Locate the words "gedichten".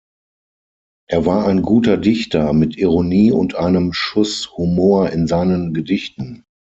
5.75-6.43